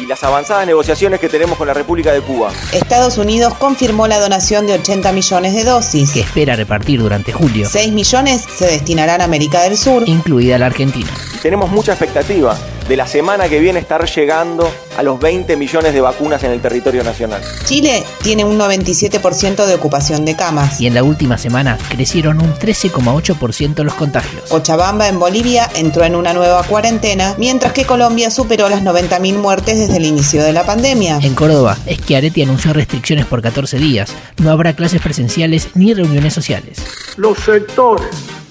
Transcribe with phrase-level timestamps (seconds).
[0.00, 2.50] y las avanzadas negociaciones que tenemos con la República de Cuba.
[2.72, 6.12] Estados Unidos confirmó la donación de 80 millones de dosis.
[6.12, 7.68] Que espera repartir durante julio.
[7.68, 11.10] 6 millones se destinarán a América del Sur, incluida la Argentina.
[11.42, 12.56] Tenemos mucha expectativa
[12.88, 16.60] de la semana que viene estar llegando a los 20 millones de vacunas en el
[16.60, 17.42] territorio nacional.
[17.64, 20.80] Chile tiene un 97% de ocupación de camas.
[20.80, 24.44] Y en la última semana crecieron un 13,8% los contagios.
[24.48, 29.78] Cochabamba en Bolivia entró en una nueva cuarentena, mientras que Colombia superó las 90.000 muertes
[29.78, 31.18] desde el inicio de la pandemia.
[31.22, 34.12] En Córdoba, Schiaretti anunció restricciones por 14 días.
[34.38, 36.78] No habrá clases presenciales ni reuniones sociales.
[37.16, 38.08] Los sectores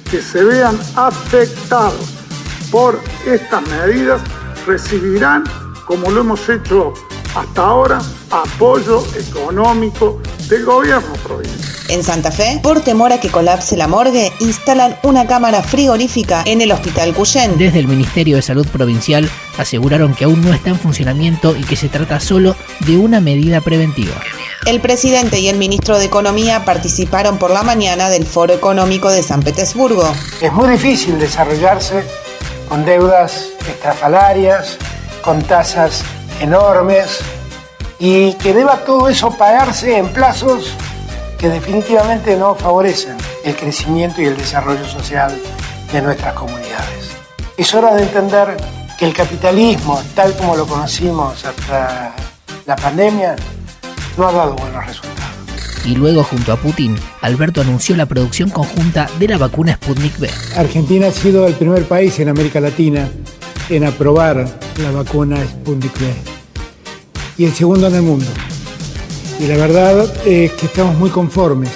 [0.09, 2.22] que se vean afectados
[2.73, 4.19] por estas medidas
[4.65, 5.43] recibirán,
[5.85, 6.91] como lo hemos hecho
[7.35, 11.71] hasta ahora, apoyo económico del gobierno provincial.
[11.89, 16.61] En Santa Fe, por temor a que colapse la morgue, instalan una cámara frigorífica en
[16.61, 17.59] el Hospital Cuyén.
[17.59, 19.29] Desde el Ministerio de Salud Provincial
[19.59, 22.55] aseguraron que aún no está en funcionamiento y que se trata solo
[22.87, 24.15] de una medida preventiva.
[24.65, 29.21] El presidente y el ministro de Economía participaron por la mañana del Foro Económico de
[29.21, 30.11] San Petersburgo.
[30.41, 32.03] Es muy difícil desarrollarse
[32.69, 34.77] con deudas estrafalarias,
[35.23, 36.03] con tasas
[36.41, 37.19] enormes
[37.99, 40.73] y que deba todo eso pagarse en plazos
[41.37, 45.37] que definitivamente no favorecen el crecimiento y el desarrollo social
[45.91, 47.11] de nuestras comunidades.
[47.57, 48.57] Es hora de entender
[48.97, 52.13] que el capitalismo, tal como lo conocimos hasta
[52.65, 53.35] la pandemia,
[54.17, 55.12] no ha dado buenos resultados.
[55.85, 60.29] Y luego, junto a Putin, Alberto anunció la producción conjunta de la vacuna Sputnik V.
[60.55, 63.09] Argentina ha sido el primer país en América Latina
[63.69, 64.47] en aprobar
[64.81, 66.13] la vacuna Sputnik V
[67.37, 68.25] y el segundo en el mundo.
[69.39, 71.71] Y la verdad es que estamos muy conformes.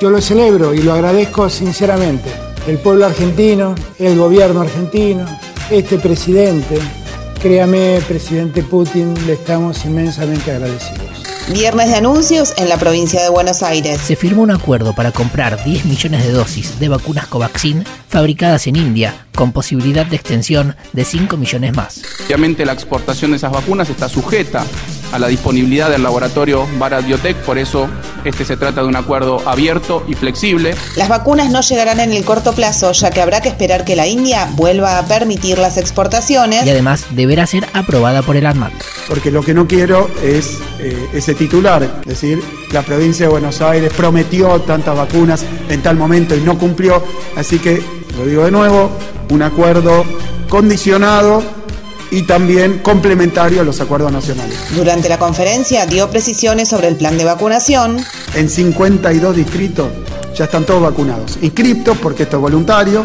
[0.00, 2.30] Yo lo celebro y lo agradezco sinceramente.
[2.66, 5.26] El pueblo argentino, el gobierno argentino,
[5.70, 6.78] este presidente,
[7.42, 11.13] créame, presidente Putin, le estamos inmensamente agradecidos.
[11.52, 14.00] Viernes de anuncios en la provincia de Buenos Aires.
[14.00, 18.76] Se firmó un acuerdo para comprar 10 millones de dosis de vacunas Covaxin fabricadas en
[18.76, 22.02] India, con posibilidad de extensión de 5 millones más.
[22.24, 24.64] Obviamente la exportación de esas vacunas está sujeta
[25.12, 27.88] a la disponibilidad del laboratorio Bharat Biotech, por eso
[28.30, 30.74] este se trata de un acuerdo abierto y flexible.
[30.96, 34.06] Las vacunas no llegarán en el corto plazo, ya que habrá que esperar que la
[34.06, 36.66] India vuelva a permitir las exportaciones.
[36.66, 38.72] Y además deberá ser aprobada por el ANMAT.
[39.08, 42.42] Porque lo que no quiero es eh, ese titular, es decir,
[42.72, 47.04] la provincia de Buenos Aires prometió tantas vacunas en tal momento y no cumplió,
[47.36, 47.82] así que,
[48.16, 48.90] lo digo de nuevo,
[49.30, 50.04] un acuerdo
[50.48, 51.42] condicionado
[52.14, 54.56] y también complementario a los acuerdos nacionales.
[54.76, 57.96] Durante la conferencia dio precisiones sobre el plan de vacunación.
[58.36, 59.88] En 52 distritos
[60.36, 61.38] ya están todos vacunados.
[61.42, 63.04] Inscriptos, porque esto es voluntario,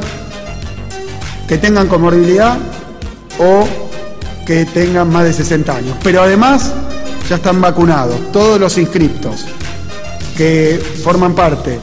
[1.47, 2.59] que tengan comorbilidad
[3.39, 3.67] o
[4.45, 5.97] que tengan más de 60 años.
[6.03, 6.71] Pero además
[7.27, 9.45] ya están vacunados todos los inscriptos
[10.37, 11.79] que forman parte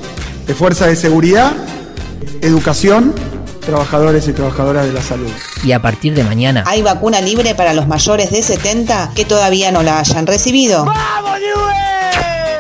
[0.47, 1.53] de fuerzas de seguridad,
[2.41, 3.13] educación
[3.67, 5.33] trabajadores y trabajadoras de la salud.
[5.65, 9.73] Y a partir de mañana hay vacuna libre para los mayores de 70 que todavía
[9.73, 10.85] no la hayan recibido.
[10.85, 11.39] ¡Vamos,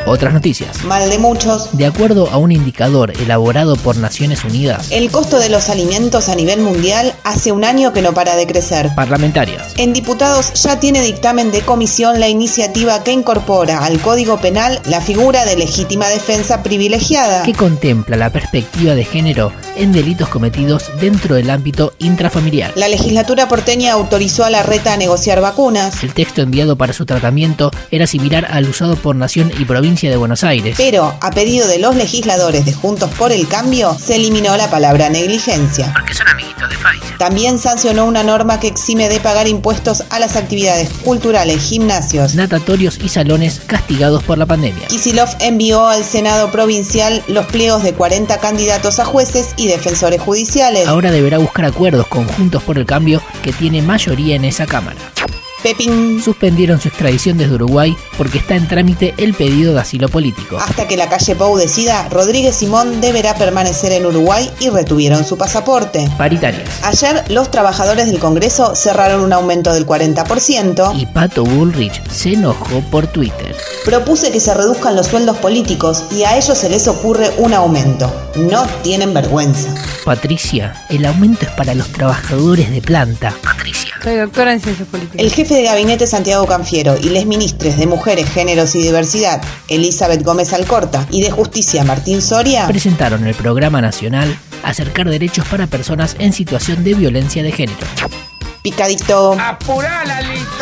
[0.08, 0.84] Otras noticias.
[0.84, 1.68] Mal de muchos.
[1.76, 6.36] De acuerdo a un indicador elaborado por Naciones Unidas, El costo de los alimentos a
[6.36, 8.90] nivel mundial hace un año que no para de crecer.
[8.94, 9.74] parlamentarias.
[9.78, 15.00] En diputados ya tiene dictamen de comisión la iniciativa que incorpora al Código Penal la
[15.00, 17.42] figura de legítima defensa privilegiada.
[17.42, 22.72] que contempla la perspectiva de género en delitos cometidos dentro del ámbito intrafamiliar.
[22.76, 27.04] La legislatura porteña autorizó a la reta a negociar vacunas, El texto enviado para su
[27.06, 30.74] tratamiento era similar al usado por Nación y Provincia de Buenos Aires.
[30.76, 35.08] pero a pedido de los legisladores de Juntos por el Cambio se eliminó la palabra
[35.08, 35.90] negligencia.
[35.94, 37.18] Porque son amiguitos de Pfizer.
[37.18, 42.34] También sancionó una norma que exime de pagar impuestos a las actividades culturales, gimnasios.
[42.34, 44.86] Natatorios y salones castigados por la pandemia.
[44.88, 50.86] Kisilov envió al Senado provincial los pliegos de 40 candidatos a jueces y defensores judiciales.
[50.86, 54.98] Ahora deberá buscar acuerdos conjuntos por el cambio que tiene mayoría en esa Cámara.
[55.66, 56.22] Pepín.
[56.22, 60.58] Suspendieron su extradición desde Uruguay porque está en trámite el pedido de asilo político.
[60.60, 65.36] Hasta que la calle Pou decida, Rodríguez Simón deberá permanecer en Uruguay y retuvieron su
[65.36, 66.08] pasaporte.
[66.16, 66.68] Paritarias.
[66.84, 70.96] Ayer los trabajadores del Congreso cerraron un aumento del 40%.
[71.00, 73.56] Y Pato Bullrich se enojó por Twitter.
[73.84, 78.08] Propuse que se reduzcan los sueldos políticos y a ellos se les ocurre un aumento.
[78.36, 79.74] No tienen vergüenza.
[80.06, 83.34] Patricia, el aumento es para los trabajadores de planta.
[83.42, 83.92] Patricia.
[84.04, 85.20] Soy doctora en ciencias políticas.
[85.20, 90.22] El jefe de gabinete Santiago Canfiero y les ministres de Mujeres, Géneros y Diversidad, Elizabeth
[90.22, 96.14] Gómez Alcorta, y de Justicia, Martín Soria, Presentaron el programa nacional Acercar derechos para personas
[96.20, 97.86] en situación de violencia de género.
[98.66, 99.36] Picadito.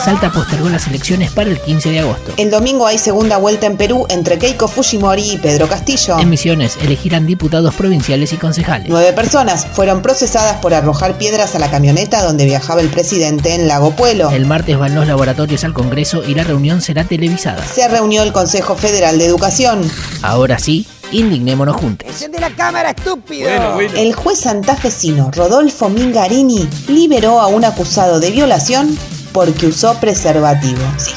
[0.05, 2.35] Salta postergó las elecciones para el 15 de agosto.
[2.37, 6.19] El domingo hay segunda vuelta en Perú entre Keiko Fujimori y Pedro Castillo.
[6.19, 8.89] En Misiones elegirán diputados provinciales y concejales.
[8.91, 13.69] Nueve personas fueron procesadas por arrojar piedras a la camioneta donde viajaba el presidente en
[13.69, 14.29] Lago Puelo.
[14.31, 17.65] El martes van los laboratorios al Congreso y la reunión será televisada.
[17.65, 19.91] Se reunió el Consejo Federal de Educación.
[20.21, 22.09] Ahora sí, indignémonos juntos.
[22.09, 23.49] ¡Enciende la cámara, estúpido!
[23.81, 28.97] El juez santafesino Rodolfo Mingarini liberó a un acusado de violación
[29.33, 30.83] porque usó preservativo.
[30.99, 31.13] Sí,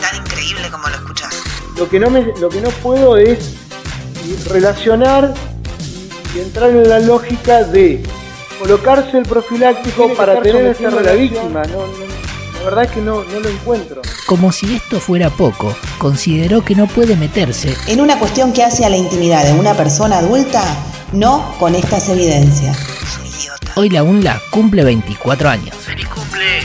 [0.00, 1.34] tan increíble como lo escuchás.
[1.76, 3.54] Lo que no, me, lo que no puedo es
[4.46, 5.34] relacionar
[6.34, 8.02] y entrar en la lógica de
[8.58, 11.62] colocarse el profiláctico para tener esa la víctima.
[11.64, 12.33] No, no,
[12.64, 14.02] verdad es que no, no lo encuentro.
[14.26, 18.84] Como si esto fuera poco, consideró que no puede meterse En una cuestión que hace
[18.84, 20.62] a la intimidad de una persona adulta,
[21.12, 22.76] no con estas evidencias.
[23.76, 25.76] Hoy la UNLA cumple 24 años.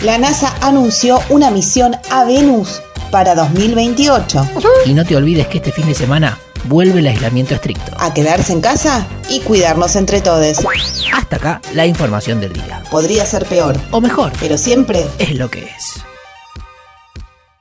[0.03, 2.81] La NASA anunció una misión a Venus
[3.11, 4.49] para 2028.
[4.85, 7.91] Y no te olvides que este fin de semana vuelve el aislamiento estricto.
[7.97, 10.65] A quedarse en casa y cuidarnos entre todos.
[11.13, 12.83] Hasta acá la información del día.
[12.91, 16.03] Podría ser peor, O mejor, pero siempre es lo que es.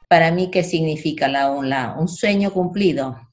[0.08, 1.96] Para mí, ¿qué significa la UNLA?
[1.98, 3.27] Un sueño cumplido.